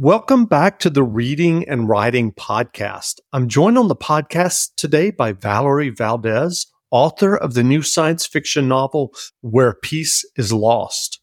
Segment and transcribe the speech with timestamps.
[0.00, 3.14] Welcome back to the Reading and Writing Podcast.
[3.32, 8.68] I'm joined on the podcast today by Valerie Valdes, author of the new science fiction
[8.68, 11.18] novel Where Peace is Lost.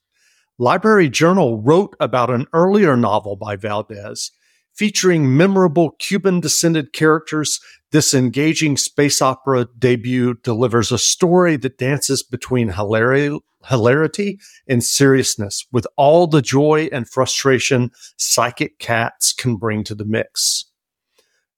[0.59, 4.33] Library Journal wrote about an earlier novel by Valdes
[4.73, 7.61] featuring memorable Cuban descended characters.
[7.95, 14.37] This engaging space opera debut delivers a story that dances between hilarity hilarity
[14.67, 20.65] and seriousness with all the joy and frustration psychic cats can bring to the mix.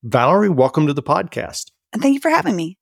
[0.04, 1.72] Valerie, welcome to the podcast.
[1.92, 2.78] And thank you for having me.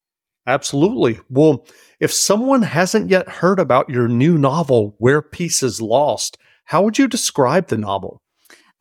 [0.45, 1.21] Absolutely.
[1.29, 1.65] Well,
[2.01, 6.97] if someone hasn't yet heard about your new novel, Where Peace is Lost, how would
[6.97, 8.21] you describe the novel?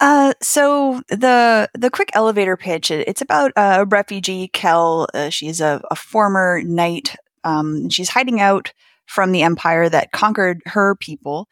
[0.01, 5.07] Uh, so the the quick elevator pitch it's about a refugee Kel.
[5.15, 7.17] Uh, she's a, a former knight.
[7.45, 8.73] Um, she's hiding out
[9.07, 11.49] from the empire that conquered her people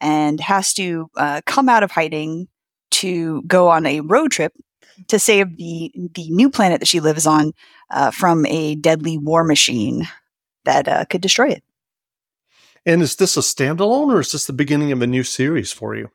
[0.00, 2.48] and has to uh, come out of hiding
[2.90, 4.52] to go on a road trip
[5.08, 7.52] to save the the new planet that she lives on
[7.90, 10.06] uh, from a deadly war machine
[10.64, 11.62] that uh, could destroy it.
[12.84, 15.94] And is this a standalone, or is this the beginning of a new series for
[15.94, 16.10] you?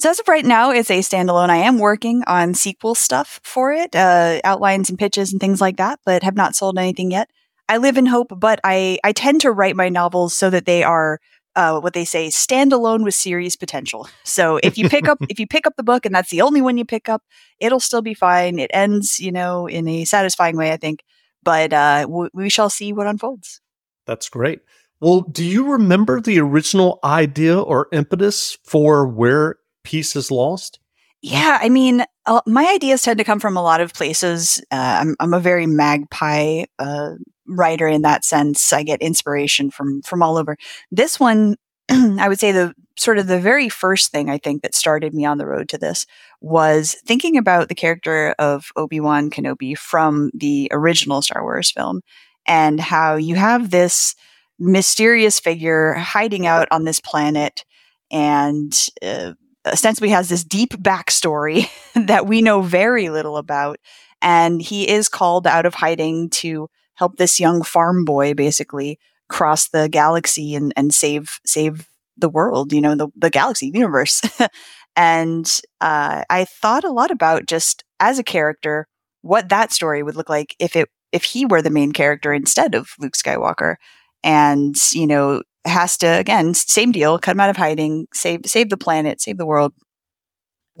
[0.00, 1.50] So as of right now, it's a standalone.
[1.50, 5.76] I am working on sequel stuff for it, uh, outlines and pitches and things like
[5.76, 7.28] that, but have not sold anything yet.
[7.68, 10.82] I live in hope, but I, I tend to write my novels so that they
[10.82, 11.20] are
[11.54, 14.08] uh, what they say standalone with series potential.
[14.24, 16.62] So if you pick up if you pick up the book and that's the only
[16.62, 17.22] one you pick up,
[17.58, 18.58] it'll still be fine.
[18.58, 21.00] It ends, you know, in a satisfying way, I think.
[21.42, 23.60] But uh, w- we shall see what unfolds.
[24.06, 24.60] That's great.
[25.00, 30.78] Well, do you remember the original idea or impetus for where peace is lost?
[31.22, 34.62] Yeah, I mean, uh, my ideas tend to come from a lot of places.
[34.70, 38.72] Uh, I'm, I'm, a very magpie uh, writer in that sense.
[38.72, 40.56] I get inspiration from from all over.
[40.90, 41.56] This one,
[41.90, 45.24] I would say the sort of the very first thing I think that started me
[45.26, 46.06] on the road to this
[46.40, 52.00] was thinking about the character of Obi Wan Kenobi from the original Star Wars film,
[52.46, 54.14] and how you have this
[54.58, 57.64] mysterious figure hiding out on this planet
[58.10, 59.32] and uh,
[59.66, 61.68] ostensibly has this deep backstory
[62.06, 63.78] that we know very little about.
[64.22, 69.68] And he is called out of hiding to help this young farm boy basically cross
[69.68, 71.88] the galaxy and, and save save
[72.18, 74.20] the world, you know, the, the galaxy universe.
[74.96, 78.86] and uh, I thought a lot about just as a character
[79.22, 82.74] what that story would look like if it if he were the main character instead
[82.74, 83.76] of Luke Skywalker.
[84.22, 88.70] And, you know, has to again same deal cut him out of hiding save save
[88.70, 89.72] the planet save the world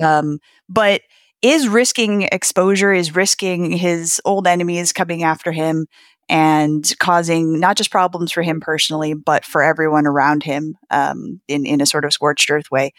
[0.00, 1.02] um but
[1.42, 5.86] is risking exposure is risking his old enemies coming after him
[6.28, 11.66] and causing not just problems for him personally but for everyone around him um, in
[11.66, 12.92] in a sort of scorched earth way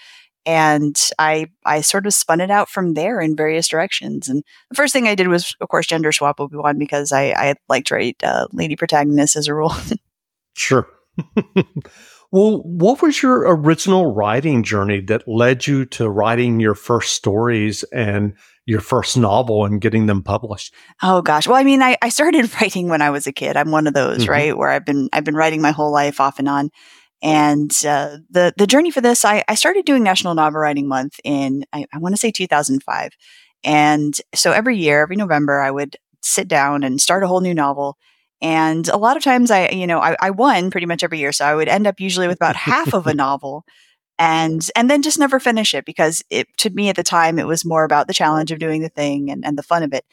[0.46, 4.28] and I I sort of spun it out from there in various directions.
[4.28, 7.32] And the first thing I did was, of course, gender swap Obi Wan because I
[7.38, 9.74] I like to write uh, lady protagonists as a rule.
[10.56, 10.88] sure.
[12.32, 17.84] well, what was your original writing journey that led you to writing your first stories
[17.92, 18.34] and
[18.66, 20.74] your first novel and getting them published?
[21.02, 21.48] Oh gosh.
[21.48, 23.58] Well, I mean, I, I started writing when I was a kid.
[23.58, 24.32] I'm one of those, mm-hmm.
[24.32, 24.58] right?
[24.58, 26.70] Where I've been I've been writing my whole life off and on.
[27.24, 31.20] And uh, the the journey for this, I, I started doing National Novel Writing Month
[31.24, 33.12] in I, I want to say 2005.
[33.64, 37.54] And so every year, every November, I would sit down and start a whole new
[37.54, 37.98] novel
[38.42, 41.32] and a lot of times I, you know, I, I won pretty much every year.
[41.32, 43.66] So I would end up usually with about half of a novel
[44.18, 47.48] and and then just never finish it because it to me at the time it
[47.48, 50.06] was more about the challenge of doing the thing and, and the fun of it.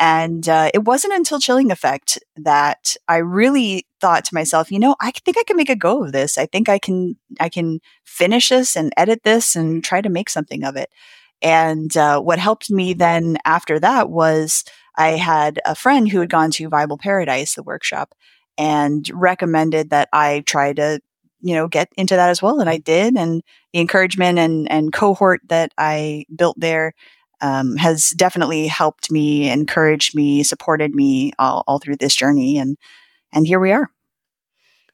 [0.00, 4.94] And uh, it wasn't until Chilling Effect that I really thought to myself, you know,
[5.00, 6.38] I think I can make a go of this.
[6.38, 10.30] I think I can I can finish this and edit this and try to make
[10.30, 10.90] something of it.
[11.42, 14.64] And uh, what helped me then after that was
[14.98, 18.14] I had a friend who had gone to Viable Paradise, the workshop,
[18.58, 21.00] and recommended that I try to,
[21.40, 22.60] you know, get into that as well.
[22.60, 23.16] And I did.
[23.16, 23.42] And
[23.72, 26.94] the encouragement and, and cohort that I built there
[27.40, 32.58] um, has definitely helped me, encouraged me, supported me all, all through this journey.
[32.58, 32.76] And,
[33.32, 33.88] and here we are.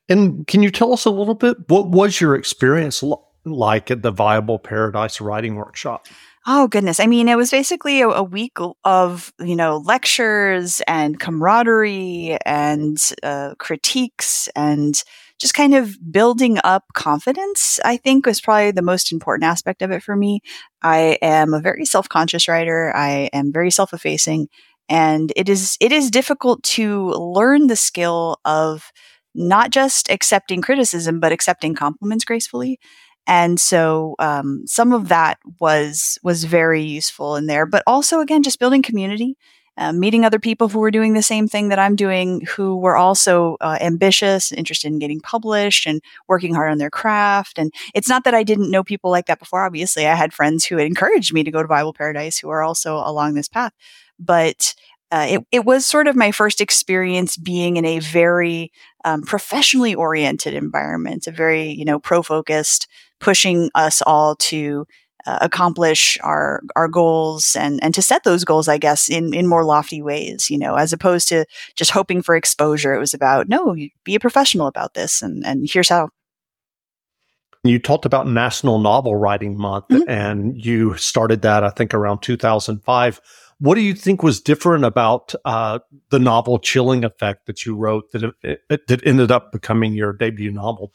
[0.06, 1.56] And can you tell us a little bit?
[1.68, 3.02] What was your experience
[3.46, 6.06] like at the Viable Paradise Writing Workshop?
[6.46, 7.00] Oh goodness.
[7.00, 12.99] I mean, it was basically a, a, week of, you know, lectures and camaraderie and
[13.23, 15.02] uh, critiques and
[15.41, 19.91] just kind of building up confidence, I think was probably the most important aspect of
[19.91, 20.41] it for me.
[20.82, 22.94] I am a very self-conscious writer.
[22.94, 24.49] I am very self-effacing
[24.91, 28.93] and it is it is difficult to learn the skill of
[29.35, 32.79] not just accepting criticism but accepting compliments gracefully
[33.26, 38.42] And so um, some of that was was very useful in there, but also again
[38.42, 39.36] just building community,
[39.78, 42.96] uh, meeting other people who were doing the same thing that I'm doing, who were
[42.96, 47.58] also uh, ambitious, interested in getting published, and working hard on their craft.
[47.58, 49.64] And it's not that I didn't know people like that before.
[49.64, 52.62] Obviously, I had friends who had encouraged me to go to Viable Paradise who are
[52.62, 53.72] also along this path,
[54.18, 54.74] but
[55.10, 58.72] uh, it, it was sort of my first experience being in a very
[59.04, 62.88] um, professionally oriented environment, a very, you know, pro focused,
[63.24, 64.86] pushing us all to
[65.26, 69.46] uh, accomplish our our goals and and to set those goals i guess in in
[69.46, 73.48] more lofty ways you know as opposed to just hoping for exposure it was about
[73.48, 73.74] no
[74.04, 76.10] be a professional about this and and here's how
[77.62, 80.06] you talked about national novel writing month mm-hmm.
[80.06, 83.20] and you started that i think around 2005
[83.60, 85.78] what do you think was different about uh,
[86.10, 90.12] the novel Chilling Effect that you wrote that it, it, that ended up becoming your
[90.12, 90.92] debut novel?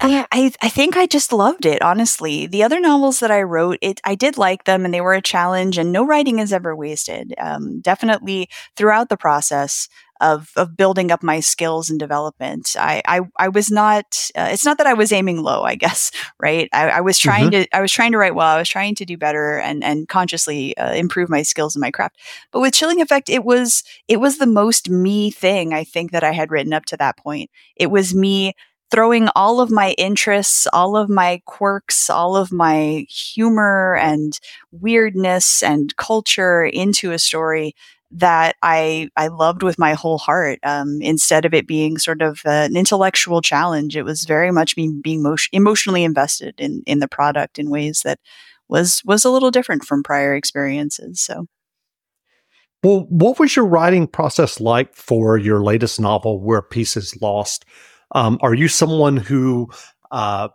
[0.00, 2.46] I, I, I think I just loved it, honestly.
[2.46, 5.22] The other novels that I wrote, it I did like them and they were a
[5.22, 7.32] challenge and no writing is ever wasted.
[7.38, 9.88] Um, definitely throughout the process,
[10.20, 12.76] of of building up my skills and development.
[12.78, 14.30] I I, I was not.
[14.34, 15.62] Uh, it's not that I was aiming low.
[15.62, 16.10] I guess
[16.40, 16.68] right.
[16.72, 17.62] I, I was trying mm-hmm.
[17.62, 17.76] to.
[17.76, 18.48] I was trying to write well.
[18.48, 21.90] I was trying to do better and and consciously uh, improve my skills in my
[21.90, 22.16] craft.
[22.52, 26.24] But with Chilling Effect, it was it was the most me thing I think that
[26.24, 27.50] I had written up to that point.
[27.76, 28.54] It was me
[28.90, 34.38] throwing all of my interests, all of my quirks, all of my humor and
[34.70, 37.74] weirdness and culture into a story
[38.16, 40.60] that I I loved with my whole heart.
[40.62, 44.92] Um, instead of it being sort of an intellectual challenge, it was very much me
[45.02, 48.20] being mo- emotionally invested in in the product in ways that
[48.68, 51.20] was was a little different from prior experiences.
[51.20, 51.46] So.
[52.84, 57.64] Well, what was your writing process like for your latest novel, Where Peace is Lost?
[58.14, 59.68] Um, are you someone who
[60.10, 60.48] uh,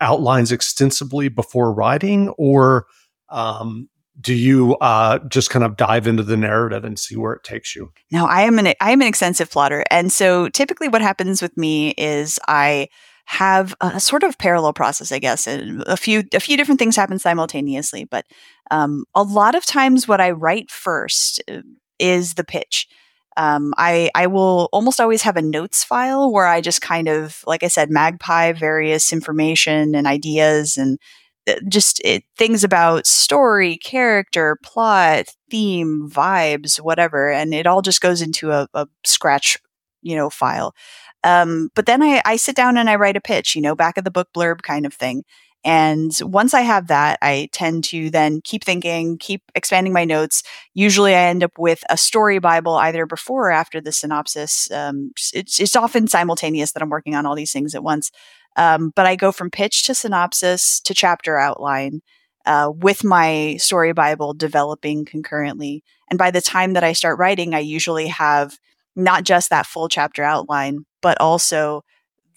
[0.00, 2.86] outlines extensively before writing, or
[3.28, 3.88] um,
[4.20, 7.76] do you uh, just kind of dive into the narrative and see where it takes
[7.76, 7.92] you?
[8.10, 11.56] No, I am an I am an extensive plotter, and so typically what happens with
[11.56, 12.88] me is I
[13.26, 15.46] have a sort of parallel process, I guess.
[15.46, 18.24] And a few a few different things happen simultaneously, but
[18.70, 21.60] um, a lot of times what I write first uh,
[21.98, 22.88] is the pitch.
[23.38, 27.42] Um, I I will almost always have a notes file where I just kind of,
[27.46, 30.98] like I said, magpie various information and ideas and
[31.48, 38.00] uh, just it, things about story, character, plot, theme, vibes, whatever, and it all just
[38.02, 39.58] goes into a, a scratch,
[40.02, 40.74] you know, file.
[41.24, 43.98] Um, but then I, I sit down and I write a pitch, you know, back
[43.98, 45.24] of the book blurb kind of thing.
[45.64, 50.42] And once I have that, I tend to then keep thinking, keep expanding my notes.
[50.72, 54.70] Usually I end up with a story Bible either before or after the synopsis.
[54.70, 58.10] Um, it's, it's often simultaneous that I'm working on all these things at once.
[58.56, 62.00] Um, but I go from pitch to synopsis to chapter outline
[62.46, 65.82] uh, with my story Bible developing concurrently.
[66.08, 68.58] And by the time that I start writing, I usually have
[68.96, 71.82] not just that full chapter outline, but also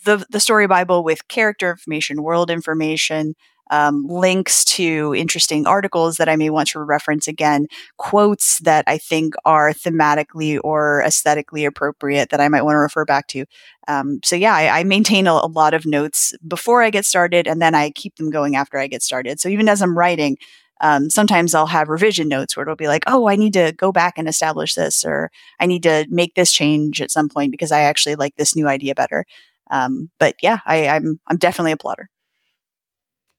[0.04, 3.36] the, the story Bible with character information, world information,
[3.72, 7.68] um, links to interesting articles that I may want to reference again,
[7.98, 13.06] quotes that I think are thematically or aesthetically appropriate that I might want to refer
[13.06, 13.46] back to.
[13.88, 17.48] Um, so yeah, I, I maintain a, a, lot of notes before I get started,
[17.48, 19.40] and then I keep them going after I get started.
[19.40, 20.38] So even as I'm writing,
[20.82, 23.92] um, sometimes I'll have revision notes where it'll be like, oh, I need to go
[23.92, 27.72] back and establish this, or I need to make this change at some point because
[27.72, 29.26] I actually like this new idea better.
[29.72, 32.10] Um, but yeah, I, I'm I'm definitely a plotter.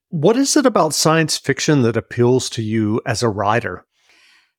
[0.09, 3.85] What is it about science fiction that appeals to you as a writer?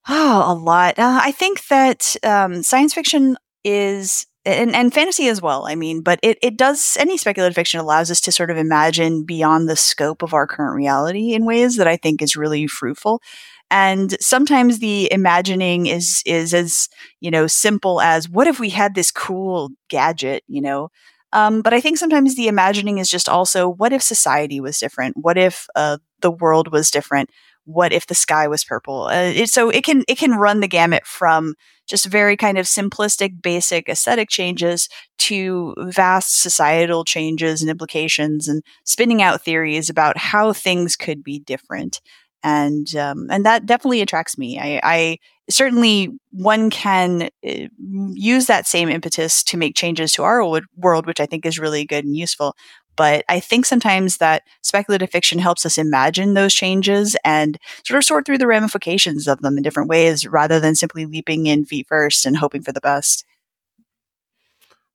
[0.08, 0.98] Oh, a lot.
[0.98, 5.66] Uh, I think that um, science fiction is, and, and, fantasy as well.
[5.66, 9.24] I mean, but it, it does, any speculative fiction allows us to sort of imagine
[9.24, 13.22] beyond the scope of our current reality in ways that I think is really fruitful.
[13.70, 16.88] And sometimes the imagining is, is as,
[17.20, 20.90] you know, simple as what if we had this cool gadget, you know?
[21.34, 25.16] Um, but I think sometimes the imagining is just also what if society was different?
[25.18, 27.30] What if uh, the world was different?
[27.64, 29.04] What if the sky was purple?
[29.04, 31.54] Uh, it, so it can it can run the gamut from
[31.86, 34.88] just very kind of simplistic, basic aesthetic changes
[35.18, 41.38] to vast societal changes and implications, and spinning out theories about how things could be
[41.40, 42.00] different
[42.44, 44.58] and um, and that definitely attracts me.
[44.60, 45.18] I, I
[45.50, 47.66] certainly one can uh,
[48.14, 50.42] use that same impetus to make changes to our
[50.76, 52.56] world, which I think is really good and useful.
[52.96, 58.04] But I think sometimes that speculative fiction helps us imagine those changes and sort of
[58.04, 61.88] sort through the ramifications of them in different ways rather than simply leaping in feet
[61.88, 63.24] first and hoping for the best.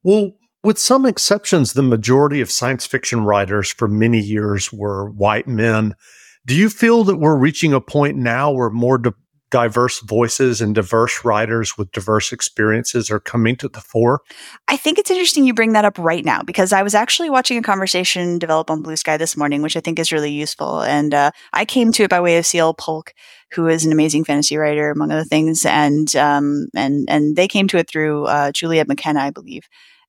[0.01, 5.48] Well, With some exceptions, the majority of science fiction writers for many years were white
[5.48, 5.96] men.
[6.46, 8.98] Do you feel that we're reaching a point now where more
[9.50, 14.22] diverse voices and diverse writers with diverse experiences are coming to the fore?
[14.68, 17.58] I think it's interesting you bring that up right now because I was actually watching
[17.58, 20.82] a conversation develop on Blue Sky this morning, which I think is really useful.
[20.82, 23.13] And uh, I came to it by way of CL Polk,
[23.51, 27.68] who is an amazing fantasy writer, among other things, and um, and and they came
[27.70, 29.68] to it through uh, Juliet McKenna, I believe.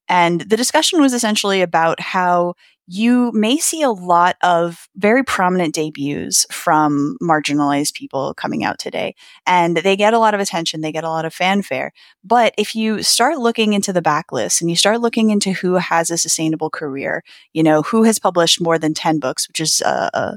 [0.09, 2.55] And the discussion was essentially about how
[2.93, 9.15] you may see a lot of very prominent debuts from marginalized people coming out today.
[9.47, 11.93] And they get a lot of attention, they get a lot of fanfare.
[12.25, 16.11] But if you start looking into the backlist and you start looking into who has
[16.11, 20.11] a sustainable career, you know, who has published more than 10 books, which is uh,
[20.13, 20.37] uh,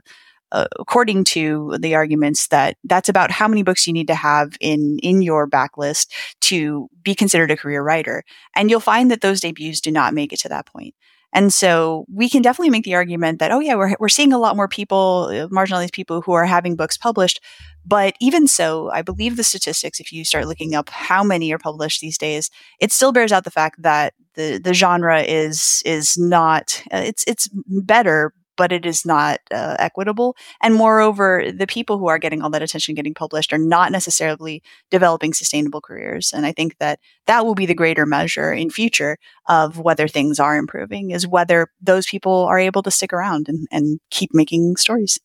[0.52, 4.56] uh, according to the arguments that that's about how many books you need to have
[4.62, 6.06] in in your backlist
[6.42, 8.24] to be considered a career writer
[8.56, 10.94] and you'll find that those debuts do not make it to that point
[11.34, 14.38] and so we can definitely make the argument that, oh, yeah, we're, we're seeing a
[14.38, 17.42] lot more people, uh, marginalized people who are having books published.
[17.86, 21.58] But even so, I believe the statistics, if you start looking up how many are
[21.58, 22.50] published these days,
[22.80, 27.24] it still bears out the fact that the, the genre is, is not, uh, it's,
[27.28, 30.36] it's better, but it is not uh, equitable.
[30.62, 34.62] And moreover, the people who are getting all that attention getting published are not necessarily
[34.92, 36.32] developing sustainable careers.
[36.34, 39.18] And I think that that will be the greater measure in future
[39.48, 43.68] of whether things are improving is whether those people are able to stick around and,
[43.72, 45.20] and keep making stories.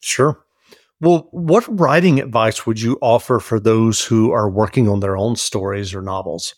[0.00, 0.44] Sure.
[1.00, 5.36] Well, what writing advice would you offer for those who are working on their own
[5.36, 6.54] stories or novels?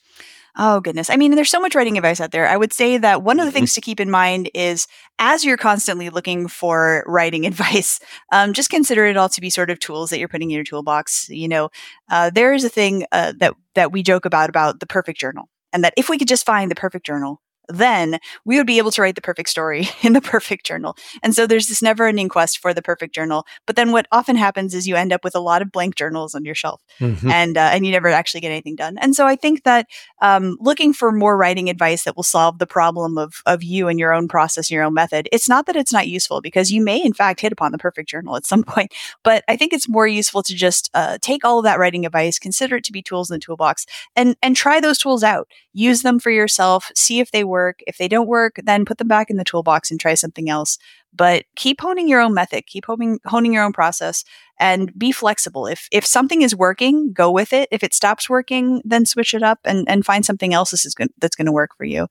[0.57, 1.11] Oh, goodness.
[1.11, 2.49] I mean, there's so much writing advice out there.
[2.49, 3.81] I would say that one of the things mm-hmm.
[3.81, 4.87] to keep in mind is
[5.19, 8.01] as you're constantly looking for writing advice,
[8.33, 10.65] um, just consider it all to be sort of tools that you're putting in your
[10.65, 11.29] toolbox.
[11.29, 11.71] You know,
[12.11, 15.49] uh, there is a thing uh, that, that we joke about, about the perfect journal.
[15.73, 17.41] And that if we could just find the perfect journal,
[17.71, 20.97] then we would be able to write the perfect story in the perfect journal.
[21.23, 23.47] And so there's this never ending quest for the perfect journal.
[23.67, 26.35] But then what often happens is you end up with a lot of blank journals
[26.35, 27.31] on your shelf mm-hmm.
[27.31, 28.99] and, uh, and you never actually get anything done.
[28.99, 29.87] And so I think that
[30.21, 33.99] um, looking for more writing advice that will solve the problem of, of you and
[33.99, 36.83] your own process, and your own method, it's not that it's not useful because you
[36.83, 38.93] may in fact hit upon the perfect journal at some point.
[39.23, 42.39] But I think it's more useful to just uh, take all of that writing advice,
[42.39, 43.87] consider it to be tools in the toolbox
[44.17, 45.49] and, and try those tools out.
[45.73, 47.81] Use them for yourself, see if they work work.
[47.87, 50.79] If they don't work, then put them back in the toolbox and try something else.
[51.13, 54.25] But keep honing your own method, keep honing, honing your own process
[54.59, 55.67] and be flexible.
[55.67, 57.69] If if something is working, go with it.
[57.71, 61.11] If it stops working, then switch it up and, and find something else that's, good,
[61.21, 62.07] that's going to work for you.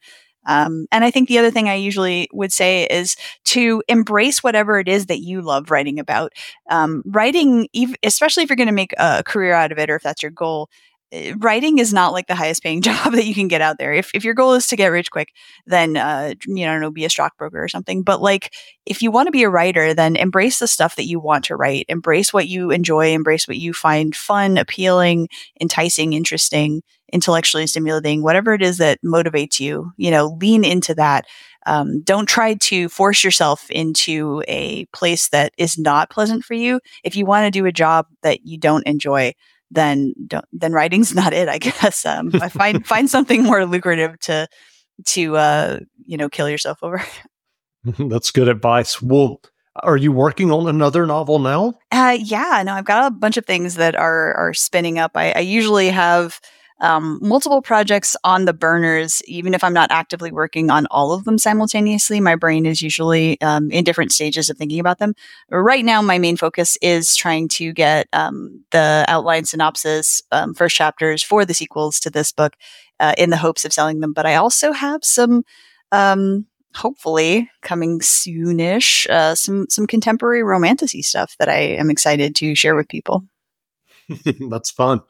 [0.45, 3.15] Um, and I think the other thing I usually would say is
[3.45, 6.31] to embrace whatever it is that you love writing about.
[6.69, 7.67] Um, writing,
[8.03, 10.31] especially if you're going to make a career out of it or if that's your
[10.31, 10.69] goal,
[11.37, 13.93] writing is not like the highest paying job that you can get out there.
[13.93, 15.33] If, if your goal is to get rich quick,
[15.65, 18.03] then, uh, you know, know, be a stockbroker or something.
[18.03, 18.53] But like,
[18.85, 21.55] if you want to be a writer, then embrace the stuff that you want to
[21.55, 21.85] write.
[21.89, 23.13] Embrace what you enjoy.
[23.13, 25.27] Embrace what you find fun, appealing,
[25.59, 31.25] enticing, interesting, intellectually stimulating, whatever it is that motivates you, you know, lean into that.
[31.65, 36.79] Um, don't try to force yourself into a place that is not pleasant for you.
[37.03, 39.33] If you want to do a job that you don't enjoy,
[39.71, 41.49] then don't, then writing's not it.
[41.49, 44.47] I guess um, I find find something more lucrative to
[45.07, 47.03] to uh, you know kill yourself over.
[47.83, 49.01] That's good advice.
[49.01, 49.41] Well,
[49.77, 51.73] are you working on another novel now?
[51.91, 55.11] Uh, yeah, no, I've got a bunch of things that are are spinning up.
[55.15, 56.39] I, I usually have
[56.81, 61.25] um, multiple projects on the burners, even if I'm not actively working on all of
[61.25, 62.19] them simultaneously.
[62.19, 65.13] My brain is usually um, in different stages of thinking about them.
[65.49, 70.75] Right now, my main focus is trying to get um, the outline synopsis, um, first
[70.75, 72.55] chapters for the sequels to this book
[72.99, 74.13] uh, in the hopes of selling them.
[74.13, 75.43] But I also have some
[75.91, 76.45] um,
[76.75, 82.75] hopefully coming soonish uh, some some contemporary romantasy stuff that I am excited to share
[82.75, 83.23] with people.
[84.49, 85.01] That's fun.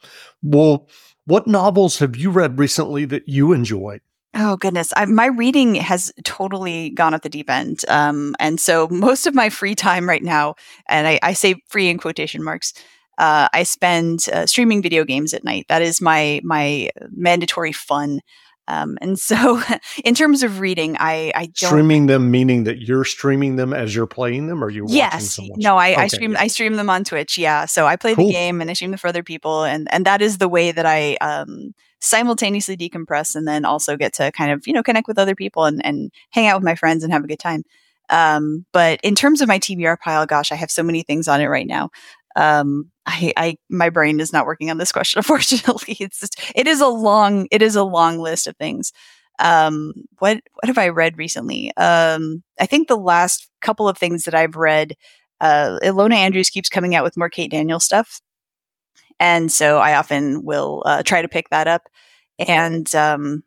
[0.42, 0.88] Well,
[1.30, 4.00] what novels have you read recently that you enjoyed?
[4.34, 8.88] Oh goodness, I, my reading has totally gone off the deep end, um, and so
[8.90, 10.56] most of my free time right now,
[10.88, 12.72] and I, I say free in quotation marks,
[13.18, 15.66] uh, I spend uh, streaming video games at night.
[15.68, 18.20] That is my my mandatory fun.
[18.70, 19.60] Um, and so,
[20.04, 23.94] in terms of reading, I, I don't streaming them meaning that you're streaming them as
[23.96, 26.02] you're playing them, or you yes, no, I, okay.
[26.02, 27.36] I stream I stream them on Twitch.
[27.36, 28.28] Yeah, so I play cool.
[28.28, 30.70] the game and I stream them for other people, and and that is the way
[30.70, 35.08] that I um, simultaneously decompress and then also get to kind of you know connect
[35.08, 37.64] with other people and and hang out with my friends and have a good time.
[38.08, 41.40] Um, but in terms of my TBR pile, gosh, I have so many things on
[41.40, 41.90] it right now.
[42.36, 45.18] Um, I, I, my brain is not working on this question.
[45.20, 48.92] Unfortunately, it's just, it is a long, it is a long list of things.
[49.38, 51.74] Um, what what have I read recently?
[51.78, 54.94] Um, I think the last couple of things that I've read,
[55.40, 58.20] uh, Ilona Andrews keeps coming out with more Kate Daniel stuff,
[59.18, 61.88] and so I often will uh, try to pick that up.
[62.38, 63.42] And um,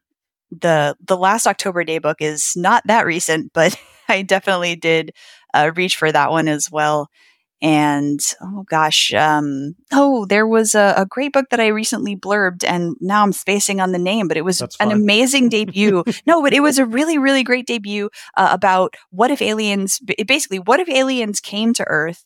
[0.51, 3.75] the the last October Daye book is not that recent, but
[4.09, 5.11] I definitely did
[5.53, 7.09] uh, reach for that one as well.
[7.63, 12.65] And oh gosh, um, oh, there was a, a, great book that I recently blurbed,
[12.67, 16.03] and now I'm spacing on the name, but it was an amazing debut.
[16.27, 20.59] no, but it was a really, really great debut uh, about what if aliens, basically,
[20.59, 22.25] what if aliens came to Earth,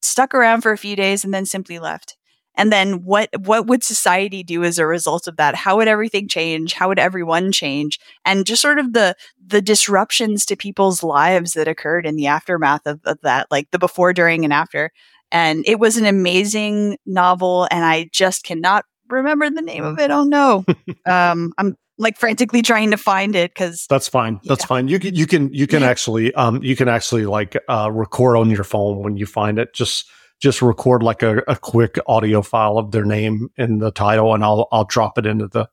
[0.00, 2.16] stuck around for a few days, and then simply left
[2.54, 5.54] and then what what would society do as a result of that?
[5.54, 6.74] How would everything change?
[6.74, 7.98] How would everyone change?
[8.24, 12.86] And just sort of the the disruptions to people's lives that occurred in the aftermath
[12.86, 14.90] of, of that like the before during and after.
[15.30, 20.10] And it was an amazing novel and i just cannot remember the name of it.
[20.10, 20.64] Oh no.
[21.06, 24.40] Um i'm like frantically trying to find it because that's fine.
[24.44, 24.66] That's yeah.
[24.66, 24.88] fine.
[24.88, 28.50] You can you can you can actually um you can actually like uh record on
[28.50, 29.72] your phone when you find it.
[29.72, 30.06] Just
[30.42, 34.44] just record like a, a quick audio file of their name in the title and
[34.44, 35.68] I'll I'll drop it into the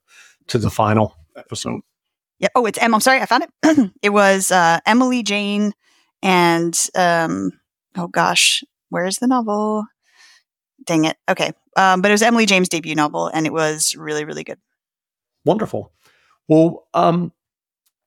[0.47, 1.81] to the final episode.
[2.37, 2.49] Yeah.
[2.53, 2.93] Oh, it's Em.
[2.93, 3.91] I'm sorry, I found it.
[4.03, 5.73] it was uh, Emily Jane
[6.21, 7.51] and um
[7.97, 9.85] oh gosh, where's the novel?
[10.85, 11.17] Dang it.
[11.27, 11.51] Okay.
[11.75, 14.59] Um, but it was Emily Jane's debut novel and it was really, really good.
[15.45, 15.91] Wonderful.
[16.47, 17.31] Well, um,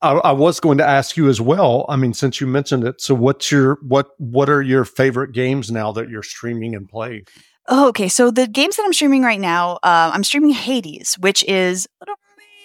[0.02, 1.86] I, I, was going to ask you as well.
[1.88, 5.70] I mean, since you mentioned it, so what's your what what are your favorite games
[5.70, 7.24] now that you're streaming and playing?
[7.68, 11.44] Oh, okay, so the games that I'm streaming right now, uh, I'm streaming Hades, which
[11.44, 12.14] is an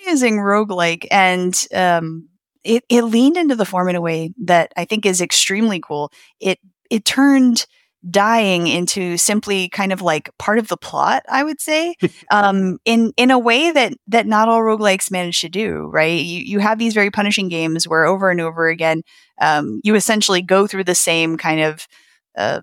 [0.05, 2.27] amazing roguelike, and um,
[2.63, 6.11] it it leaned into the form in a way that I think is extremely cool.
[6.39, 7.65] It it turned
[8.09, 11.95] dying into simply kind of like part of the plot, I would say,
[12.31, 15.89] um, in in a way that that not all roguelikes manage to do.
[15.91, 16.19] Right?
[16.19, 19.03] You you have these very punishing games where over and over again,
[19.41, 21.87] um, you essentially go through the same kind of
[22.37, 22.61] uh,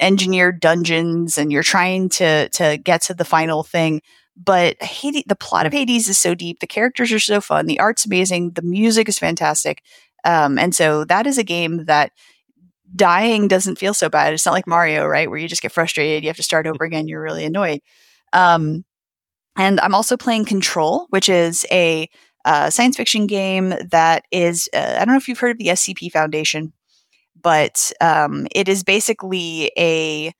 [0.00, 4.00] engineered dungeons, and you're trying to to get to the final thing.
[4.36, 6.58] But Hades, the plot of Hades is so deep.
[6.60, 7.66] The characters are so fun.
[7.66, 8.52] The art's amazing.
[8.52, 9.82] The music is fantastic.
[10.24, 12.12] Um, and so that is a game that
[12.94, 14.32] dying doesn't feel so bad.
[14.32, 15.28] It's not like Mario, right?
[15.28, 17.80] Where you just get frustrated, you have to start over again, you're really annoyed.
[18.32, 18.84] Um,
[19.56, 22.08] and I'm also playing Control, which is a
[22.44, 25.68] uh, science fiction game that is, uh, I don't know if you've heard of the
[25.68, 26.72] SCP Foundation,
[27.40, 30.32] but um, it is basically a,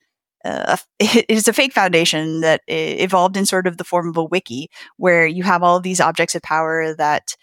[0.43, 4.23] uh, it is a fake foundation that evolved in sort of the form of a
[4.23, 7.35] wiki where you have all of these objects of power that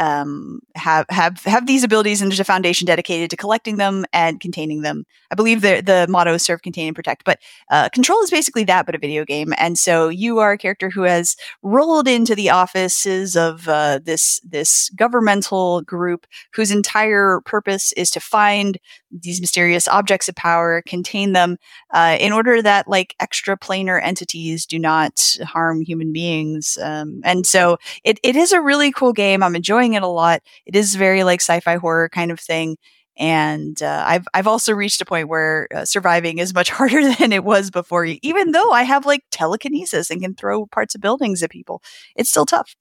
[0.00, 4.40] um, have have have these abilities, and there's a foundation dedicated to collecting them and
[4.40, 5.04] containing them.
[5.30, 7.24] I believe the the motto is serve, contain, and protect.
[7.24, 7.38] But
[7.70, 9.52] uh, Control is basically that, but a video game.
[9.58, 14.40] And so you are a character who has rolled into the offices of uh, this
[14.40, 18.78] this governmental group whose entire purpose is to find
[19.10, 21.56] these mysterious objects of power, contain them,
[21.92, 26.78] uh, in order that like extra planar entities do not harm human beings.
[26.80, 29.42] Um, and so it, it is a really cool game.
[29.42, 30.42] I'm enjoying it a lot.
[30.66, 32.76] It is very like sci-fi horror kind of thing.
[33.16, 37.32] And uh, I've I've also reached a point where uh, surviving is much harder than
[37.32, 38.04] it was before.
[38.22, 41.82] Even though I have like telekinesis and can throw parts of buildings at people,
[42.16, 42.74] it's still tough.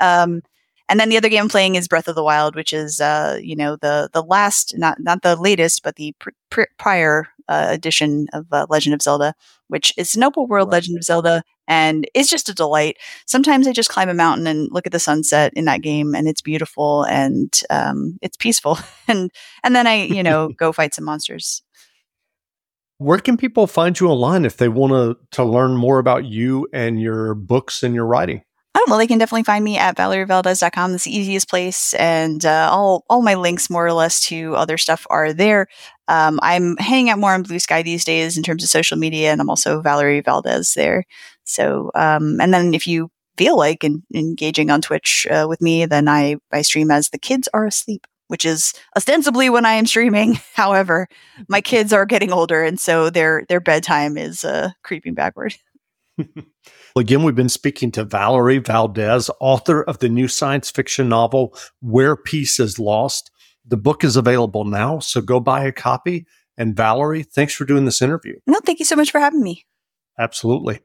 [0.00, 0.42] Um,
[0.88, 3.38] and then the other game I'm playing is Breath of the Wild, which is uh,
[3.42, 7.66] you know the the last, not not the latest, but the pr- pr- prior uh,
[7.70, 9.34] edition of uh, Legend of Zelda,
[9.68, 10.74] which is an open world right.
[10.74, 12.98] Legend of Zelda, and it's just a delight.
[13.26, 16.28] Sometimes I just climb a mountain and look at the sunset in that game, and
[16.28, 19.30] it's beautiful and um, it's peaceful, and
[19.64, 21.62] and then I you know go fight some monsters.
[22.98, 26.68] Where can people find you online if they want to to learn more about you
[26.72, 28.42] and your books and your writing?
[28.78, 30.92] Oh, well, they can definitely find me at valerievaldes.com.
[30.92, 31.94] That's the easiest place.
[31.94, 35.66] And uh, all, all my links, more or less, to other stuff are there.
[36.08, 39.32] Um, I'm hanging out more on Blue Sky these days in terms of social media,
[39.32, 41.04] and I'm also Valerie Valdes there.
[41.44, 45.86] So, um, and then if you feel like in, engaging on Twitch uh, with me,
[45.86, 49.86] then I, I stream as the kids are asleep, which is ostensibly when I am
[49.86, 50.38] streaming.
[50.52, 51.08] However,
[51.48, 55.54] my kids are getting older, and so their their bedtime is uh, creeping backward.
[56.96, 62.16] Again, we've been speaking to Valerie Valdes, author of the new science fiction novel, Where
[62.16, 63.30] Peace is Lost.
[63.66, 66.26] The book is available now, so go buy a copy.
[66.56, 68.36] And Valerie, thanks for doing this interview.
[68.46, 69.66] No, thank you so much for having me.
[70.18, 70.80] Absolutely.